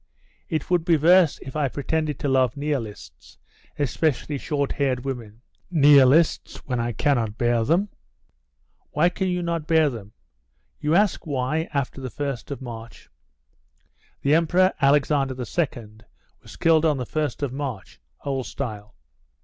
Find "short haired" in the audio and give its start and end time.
4.39-5.05